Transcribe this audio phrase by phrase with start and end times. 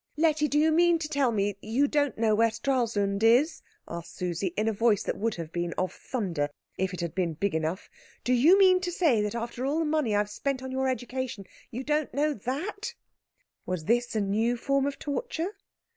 [0.17, 4.15] "Letty, do you mean to tell me that you don't know where Stralsund is?" asked
[4.15, 7.53] Susie, in a voice that would have been of thunder if it had been big
[7.53, 7.87] enough.
[8.23, 10.87] "Do you mean to say that after all the money I have spent on your
[10.89, 12.95] education you don't know that?"
[13.67, 15.53] Was this a new form of torture?